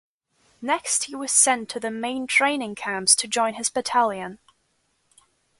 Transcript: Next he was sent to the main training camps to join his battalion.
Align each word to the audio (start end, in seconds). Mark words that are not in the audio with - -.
Next 0.63 1.03
he 1.03 1.15
was 1.15 1.31
sent 1.31 1.69
to 1.69 1.79
the 1.79 1.91
main 1.91 2.25
training 2.25 2.73
camps 2.73 3.13
to 3.17 3.27
join 3.27 3.53
his 3.53 3.69
battalion. 3.69 4.39